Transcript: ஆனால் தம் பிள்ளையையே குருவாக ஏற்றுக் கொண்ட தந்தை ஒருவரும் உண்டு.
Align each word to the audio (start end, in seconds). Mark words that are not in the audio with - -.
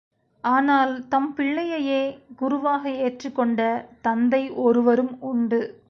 ஆனால் 0.43 1.07
தம் 1.07 1.33
பிள்ளையையே 1.33 2.01
குருவாக 2.35 2.89
ஏற்றுக் 2.89 3.35
கொண்ட 3.35 3.61
தந்தை 4.01 4.49
ஒருவரும் 4.51 5.21
உண்டு. 5.21 5.79